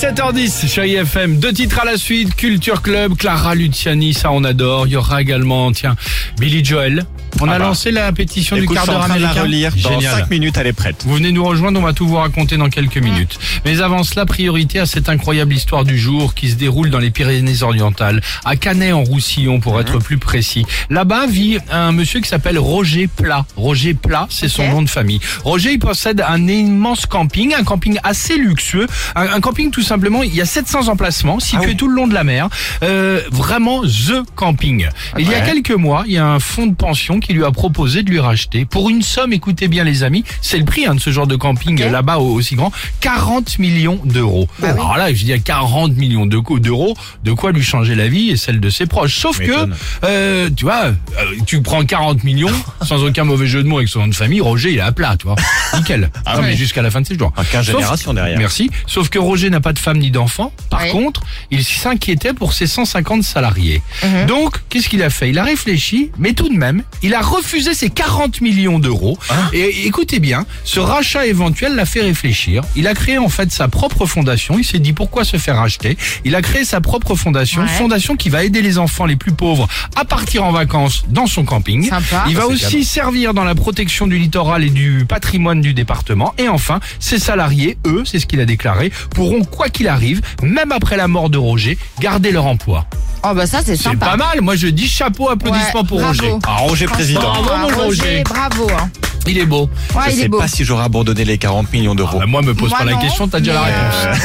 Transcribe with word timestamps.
7h10, 0.00 0.66
chérie 0.66 0.94
FM. 0.94 1.36
Deux 1.36 1.52
titres 1.52 1.78
à 1.80 1.84
la 1.84 1.98
suite. 1.98 2.34
Culture 2.34 2.80
Club, 2.80 3.18
Clara 3.18 3.54
Luciani, 3.54 4.14
ça 4.14 4.32
on 4.32 4.44
adore. 4.44 4.86
Il 4.86 4.94
y 4.94 4.96
aura 4.96 5.20
également, 5.20 5.70
tiens, 5.72 5.94
Billy 6.38 6.64
Joel. 6.64 7.04
On 7.40 7.48
a 7.48 7.58
bah. 7.58 7.66
lancé 7.66 7.90
la 7.90 8.12
pétition 8.12 8.56
du 8.56 8.66
quart 8.66 8.86
d'heure 8.86 8.96
en 8.96 9.04
de 9.04 9.08
la 9.08 9.14
américain. 9.14 9.42
relire. 9.42 9.72
Dans 9.82 9.90
Génial. 9.90 10.14
5 10.20 10.30
minutes, 10.30 10.56
elle 10.58 10.66
est 10.66 10.72
prête. 10.72 11.04
Vous 11.06 11.14
venez 11.14 11.32
nous 11.32 11.44
rejoindre, 11.44 11.80
on 11.80 11.82
va 11.82 11.92
tout 11.92 12.06
vous 12.06 12.16
raconter 12.16 12.56
dans 12.56 12.68
quelques 12.68 12.98
minutes. 12.98 13.38
Mais 13.64 13.80
avant 13.80 14.02
cela, 14.02 14.26
priorité 14.26 14.78
à 14.78 14.86
cette 14.86 15.08
incroyable 15.08 15.54
histoire 15.54 15.84
du 15.84 15.98
jour 15.98 16.34
qui 16.34 16.50
se 16.50 16.56
déroule 16.56 16.90
dans 16.90 16.98
les 16.98 17.10
Pyrénées-Orientales, 17.10 18.20
à 18.44 18.56
Canet-en-Roussillon 18.56 19.60
pour 19.60 19.80
être 19.80 19.98
plus 19.98 20.18
précis. 20.18 20.66
Là-bas 20.90 21.26
vit 21.26 21.58
un 21.70 21.92
monsieur 21.92 22.20
qui 22.20 22.28
s'appelle 22.28 22.58
Roger 22.58 23.06
Plat. 23.06 23.44
Roger 23.56 23.94
Plat, 23.94 24.26
c'est 24.30 24.48
son 24.48 24.68
nom 24.68 24.82
de 24.82 24.90
famille. 24.90 25.20
Roger, 25.44 25.72
il 25.72 25.78
possède 25.78 26.22
un 26.26 26.46
immense 26.48 27.06
camping, 27.06 27.54
un 27.54 27.64
camping 27.64 27.98
assez 28.02 28.36
luxueux, 28.36 28.86
un, 29.14 29.22
un 29.22 29.40
camping 29.40 29.70
tout 29.70 29.82
simplement, 29.82 30.22
il 30.22 30.34
y 30.34 30.40
a 30.40 30.46
700 30.46 30.88
emplacements 30.88 31.40
situés 31.40 31.74
tout 31.74 31.88
le 31.88 31.94
long 31.94 32.06
de 32.06 32.14
la 32.14 32.24
mer. 32.24 32.48
Euh, 32.82 33.22
vraiment 33.30 33.82
The 33.82 34.22
Camping. 34.34 34.88
Il 35.18 35.28
y 35.28 35.34
a 35.34 35.40
quelques 35.40 35.70
mois, 35.70 36.04
il 36.06 36.12
y 36.12 36.18
a 36.18 36.26
un 36.26 36.40
fonds 36.40 36.66
de 36.66 36.74
pension 36.74 37.20
qui 37.20 37.29
lui 37.32 37.44
a 37.44 37.50
proposé 37.50 38.02
de 38.02 38.10
lui 38.10 38.20
racheter 38.20 38.64
pour 38.64 38.90
une 38.90 39.02
somme, 39.02 39.32
écoutez 39.32 39.68
bien 39.68 39.84
les 39.84 40.02
amis, 40.02 40.24
c'est 40.40 40.58
le 40.58 40.64
prix 40.64 40.86
hein, 40.86 40.94
de 40.94 41.00
ce 41.00 41.10
genre 41.10 41.26
de 41.26 41.36
camping 41.36 41.80
là-bas 41.90 42.18
au- 42.18 42.34
aussi 42.34 42.54
grand, 42.56 42.72
40 43.00 43.58
millions 43.58 44.00
d'euros. 44.04 44.48
Alors 44.62 44.96
là, 44.96 45.12
je 45.12 45.24
dis 45.24 45.32
à 45.32 45.38
40 45.38 45.96
millions 45.96 46.26
d'euros, 46.26 46.94
de 47.24 47.32
quoi 47.32 47.52
lui 47.52 47.62
changer 47.62 47.94
la 47.94 48.08
vie 48.08 48.30
et 48.30 48.36
celle 48.36 48.60
de 48.60 48.70
ses 48.70 48.86
proches. 48.86 49.16
Sauf 49.18 49.38
que, 49.38 49.68
euh, 50.04 50.48
tu 50.54 50.64
vois, 50.64 50.86
euh, 50.86 50.94
tu 51.46 51.62
prends 51.62 51.84
40 51.84 52.24
millions, 52.24 52.50
sans 52.82 53.02
aucun 53.04 53.24
mauvais 53.24 53.46
jeu 53.46 53.62
de 53.62 53.68
mots 53.68 53.78
avec 53.78 53.88
son 53.88 54.00
nom 54.00 54.08
de 54.08 54.14
famille, 54.14 54.40
Roger 54.40 54.72
il 54.72 54.78
est 54.78 54.80
à 54.80 54.92
plat, 54.92 55.16
tu 55.18 55.26
vois. 55.26 55.36
Nickel. 55.76 56.10
Ah 56.26 56.34
Non, 56.36 56.42
ouais. 56.42 56.48
mais 56.48 56.56
jusqu'à 56.56 56.82
la 56.82 56.90
fin 56.90 57.00
de 57.00 57.06
ses 57.06 57.16
jours. 57.18 57.32
Ah, 57.36 57.42
15 57.44 57.66
Sauf- 57.66 57.76
générations 57.76 58.14
derrière. 58.14 58.38
Merci. 58.38 58.70
Sauf 58.86 59.08
que 59.08 59.18
Roger 59.18 59.50
n'a 59.50 59.60
pas 59.60 59.72
de 59.72 59.78
femme 59.78 59.98
ni 59.98 60.10
d'enfant. 60.10 60.52
Par 60.70 60.82
Oui. 60.82 60.90
contre, 60.90 61.22
il 61.50 61.64
s'inquiétait 61.64 62.32
pour 62.32 62.52
ses 62.52 62.66
150 62.66 63.22
salariés. 63.22 63.82
Donc, 64.28 64.56
qu'est-ce 64.68 64.88
qu'il 64.88 65.02
a 65.02 65.10
fait? 65.10 65.30
Il 65.30 65.38
a 65.38 65.44
réfléchi, 65.44 66.10
mais 66.18 66.32
tout 66.32 66.48
de 66.48 66.54
même, 66.56 66.82
il 67.02 67.14
a 67.14 67.19
refusé 67.22 67.74
ses 67.74 67.90
40 67.90 68.40
millions 68.40 68.78
d'euros. 68.78 69.18
Et 69.52 69.86
écoutez 69.86 70.18
bien, 70.20 70.46
ce 70.64 70.80
rachat 70.80 71.26
éventuel 71.26 71.74
l'a 71.74 71.84
fait 71.86 72.00
réfléchir. 72.02 72.62
Il 72.76 72.86
a 72.86 72.94
créé 72.94 73.18
en 73.18 73.28
fait 73.28 73.50
sa 73.52 73.68
propre 73.68 74.06
fondation. 74.06 74.58
Il 74.58 74.64
s'est 74.64 74.78
dit 74.78 74.92
pourquoi 74.92 75.24
se 75.24 75.36
faire 75.36 75.56
racheter. 75.56 75.96
Il 76.24 76.34
a 76.34 76.42
créé 76.42 76.64
sa 76.64 76.80
propre 76.80 77.14
fondation, 77.14 77.62
Ouais. 77.62 77.68
fondation 77.68 78.16
qui 78.16 78.28
va 78.28 78.44
aider 78.44 78.62
les 78.62 78.78
enfants 78.78 79.06
les 79.06 79.16
plus 79.16 79.32
pauvres 79.32 79.68
à 79.96 80.04
partir 80.04 80.44
en 80.44 80.52
vacances 80.52 81.04
dans 81.08 81.26
son 81.26 81.44
camping. 81.44 81.88
Sympa. 81.88 82.24
Il 82.28 82.36
va 82.36 82.42
c'est 82.42 82.52
aussi 82.52 82.64
cadeau. 82.72 82.84
servir 82.84 83.34
dans 83.34 83.44
la 83.44 83.54
protection 83.54 84.06
du 84.06 84.18
littoral 84.18 84.64
et 84.64 84.70
du 84.70 85.04
patrimoine 85.08 85.60
du 85.60 85.74
département. 85.74 86.34
Et 86.38 86.48
enfin, 86.48 86.80
ses 86.98 87.18
salariés, 87.18 87.76
eux, 87.86 88.02
c'est 88.04 88.18
ce 88.18 88.26
qu'il 88.26 88.40
a 88.40 88.44
déclaré, 88.46 88.90
pourront, 89.14 89.44
quoi 89.44 89.68
qu'il 89.68 89.88
arrive, 89.88 90.20
même 90.42 90.72
après 90.72 90.96
la 90.96 91.08
mort 91.08 91.30
de 91.30 91.38
Roger, 91.38 91.78
garder 92.00 92.30
leur 92.32 92.46
emploi. 92.46 92.86
Oh 93.22 93.34
bah 93.34 93.46
ça 93.46 93.58
c'est 93.64 93.76
C'est 93.76 93.82
sympa. 93.84 94.06
pas 94.06 94.16
mal. 94.16 94.40
Moi, 94.40 94.56
je 94.56 94.66
dis 94.68 94.88
chapeau, 94.88 95.28
applaudissements 95.28 95.80
Ouais, 95.82 95.86
pour 95.86 96.00
bravo. 96.00 96.06
Roger. 96.22 96.34
Ah, 96.46 96.56
Roger 96.58 96.86
président. 96.86 97.20
Bravo, 97.20 97.68
mon 97.70 97.84
Roger. 97.84 98.22
Bravo. 98.24 98.66
Hein. 98.70 98.90
Il 99.26 99.36
est 99.36 99.44
beau. 99.46 99.68
Ouais, 99.94 100.04
je 100.06 100.10
il 100.12 100.18
est 100.18 100.22
sais 100.22 100.28
beau. 100.28 100.38
pas 100.38 100.48
si 100.48 100.64
j'aurais 100.64 100.84
abandonné 100.84 101.24
les 101.26 101.36
40 101.36 101.70
millions 101.72 101.94
d'euros. 101.94 102.18
Bah, 102.18 102.24
moi, 102.26 102.40
me 102.40 102.54
pose 102.54 102.70
Moi, 102.70 102.78
pas 102.78 102.84
la 102.86 102.94
question, 102.96 103.28
t'as 103.28 103.40
déjà 103.40 103.52
la 103.52 103.60
réponse. 103.62 104.18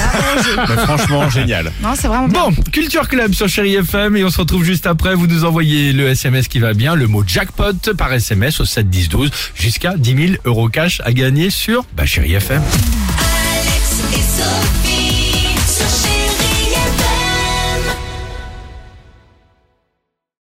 euh, 0.69 0.77
franchement, 0.85 1.29
génial. 1.29 1.71
Non, 1.83 1.89
c'est 1.95 2.07
vraiment 2.07 2.29
bien. 2.29 2.45
Bon, 2.49 2.53
Culture 2.71 3.07
Club 3.09 3.33
sur 3.33 3.49
Chéri 3.49 3.75
FM 3.75 4.15
et 4.15 4.23
on 4.23 4.29
se 4.29 4.37
retrouve 4.37 4.63
juste 4.63 4.87
après. 4.87 5.13
Vous 5.13 5.27
nous 5.27 5.43
envoyez 5.43 5.91
le 5.91 6.07
SMS 6.07 6.47
qui 6.47 6.59
va 6.59 6.73
bien, 6.73 6.95
le 6.95 7.07
mot 7.07 7.23
jackpot 7.27 7.73
par 7.97 8.13
SMS 8.13 8.61
au 8.61 8.65
7 8.65 8.89
10 8.89 9.09
12 9.09 9.29
jusqu'à 9.55 9.95
10 9.97 10.27
000 10.27 10.33
euros 10.45 10.69
cash 10.69 11.01
à 11.03 11.11
gagner 11.11 11.49
sur 11.49 11.83
bah, 11.97 12.05
Chéri 12.05 12.33
FM. 12.33 12.61
Alex 12.61 14.01
et 14.13 14.21
Sophie. 14.21 14.94